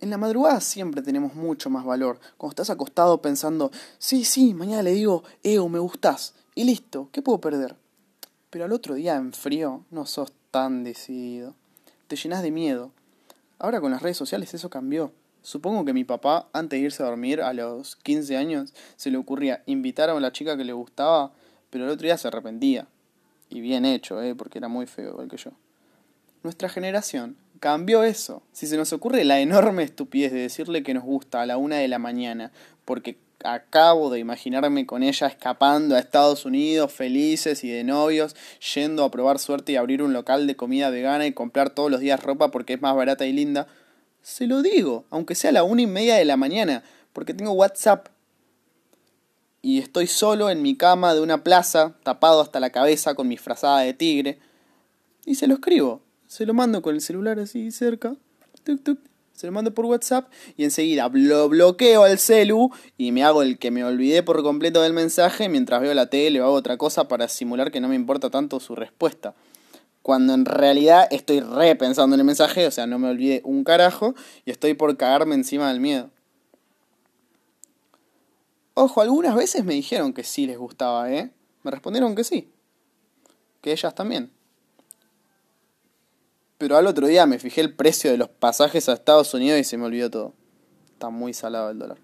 [0.00, 2.20] En la madrugada siempre tenemos mucho más valor.
[2.36, 6.34] Cuando estás acostado pensando, sí, sí, mañana le digo, Eo, me gustás.
[6.54, 7.76] Y listo, ¿qué puedo perder?
[8.50, 11.54] Pero al otro día en frío no sos tan decidido.
[12.06, 12.92] Te llenas de miedo.
[13.58, 15.12] Ahora con las redes sociales eso cambió.
[15.42, 19.18] Supongo que mi papá, antes de irse a dormir a los 15 años, se le
[19.18, 21.32] ocurría invitar a la chica que le gustaba,
[21.70, 22.86] pero el otro día se arrepentía.
[23.50, 24.34] Y bien hecho, ¿eh?
[24.34, 25.50] porque era muy feo igual que yo.
[26.42, 28.42] Nuestra generación cambió eso.
[28.52, 31.76] Si se nos ocurre la enorme estupidez de decirle que nos gusta a la una
[31.76, 32.52] de la mañana,
[32.84, 38.34] porque acabo de imaginarme con ella escapando a Estados Unidos, felices y de novios,
[38.74, 42.00] yendo a probar suerte y abrir un local de comida vegana y comprar todos los
[42.00, 43.66] días ropa porque es más barata y linda,
[44.22, 47.52] se lo digo, aunque sea a la una y media de la mañana, porque tengo
[47.52, 48.08] WhatsApp.
[49.62, 53.36] Y estoy solo en mi cama de una plaza, tapado hasta la cabeza con mi
[53.36, 54.38] frazada de tigre,
[55.24, 56.02] y se lo escribo.
[56.28, 58.14] Se lo mando con el celular así cerca.
[59.32, 63.58] Se lo mando por WhatsApp y enseguida lo bloqueo al celu y me hago el
[63.58, 67.08] que me olvidé por completo del mensaje mientras veo la tele o hago otra cosa
[67.08, 69.34] para simular que no me importa tanto su respuesta.
[70.02, 74.14] Cuando en realidad estoy repensando en el mensaje, o sea, no me olvidé un carajo
[74.44, 76.10] y estoy por cagarme encima del miedo.
[78.74, 81.30] Ojo, algunas veces me dijeron que sí les gustaba, ¿eh?
[81.62, 82.52] Me respondieron que sí.
[83.62, 84.30] Que ellas también.
[86.68, 89.64] Pero al otro día me fijé el precio de los pasajes a Estados Unidos y
[89.64, 90.34] se me olvidó todo.
[90.92, 91.98] Está muy salado el dólar.